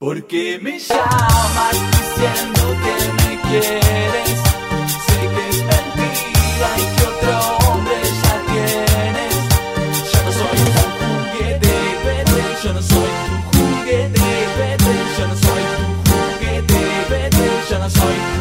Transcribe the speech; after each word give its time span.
Porque 0.00 0.60
me 0.62 0.78
llamas 0.78 1.72
diciendo 1.90 2.62
que 2.84 2.94
me 3.18 3.40
quieres? 3.50 4.28
Sé 5.06 5.18
que 5.34 5.48
es 5.48 5.58
mentira 5.64 6.68
y 6.76 6.84
que 6.94 7.02
otro 7.02 7.34
hombre 7.66 7.96
ya 8.22 8.34
tienes. 8.46 9.34
Ya 10.12 10.22
no 10.22 10.30
soy 10.30 10.58
tu 10.76 10.82
juguete, 11.02 11.74
vete, 12.04 12.40
yo 12.62 12.72
no 12.74 12.82
soy 12.82 13.10
tu 13.26 13.58
juguete, 13.58 14.20
vete, 14.58 14.92
yo 15.18 15.26
no 15.26 15.34
soy 15.34 15.64
tu 15.74 16.12
juguete, 16.12 16.80
vete, 17.10 17.44
yo 17.68 17.78
no 17.80 17.90
soy 17.90 18.37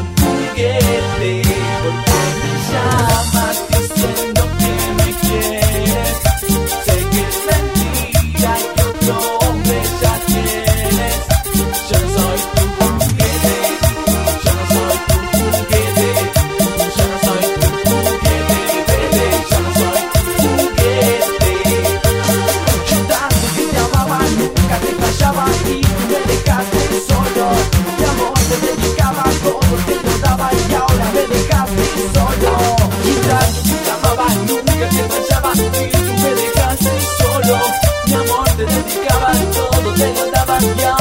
que 34.87 35.97
me 35.97 36.35
dejaste 36.35 36.91
solo. 37.19 37.59
Mi 38.05 38.13
amor 38.13 38.47
te 38.55 38.65
dedicaba, 38.65 39.31
todo. 39.53 40.96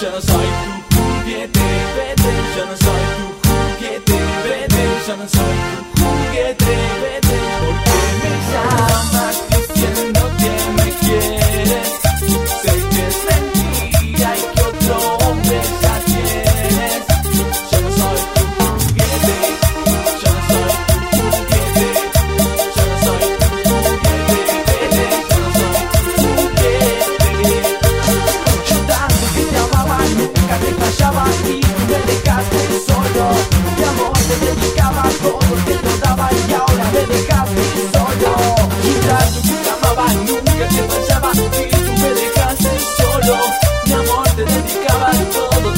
je 0.00 0.06
ne 0.06 0.20
sais 0.20 0.32
plus 0.90 1.00
où 1.00 1.24
qui 1.24 1.32
était 1.32 1.60
bébé, 1.96 2.32
je 2.56 2.62
ne 2.70 2.76
sais 2.76 2.98
plus 3.14 3.24
où 3.24 3.60
qui 3.78 3.84
était 3.84 4.26
bébé, 4.44 4.84
je 5.06 5.12
ne 5.12 5.26
sais 5.28 5.52
plus 5.94 6.02
où 6.02 6.10
qui 6.32 6.38
était 6.38 6.82
bébé, 7.02 7.38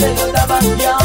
se 0.04 0.14
notaba 0.14 0.58
ya. 0.78 1.03